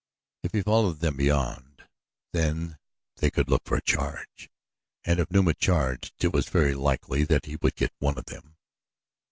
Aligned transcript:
If 0.41 0.53
he 0.53 0.63
followed 0.63 0.99
them 1.01 1.17
beyond, 1.17 1.83
then 2.33 2.79
they 3.17 3.29
could 3.29 3.47
look 3.49 3.61
for 3.65 3.75
a 3.77 3.83
charge, 3.83 4.49
and 5.03 5.19
if 5.19 5.29
Numa 5.29 5.53
charged 5.53 6.23
it 6.23 6.33
was 6.33 6.49
very 6.49 6.73
likely 6.73 7.23
that 7.25 7.45
he 7.45 7.57
would 7.61 7.75
get 7.75 7.93
one 7.99 8.17
of 8.17 8.25
them. 8.25 8.55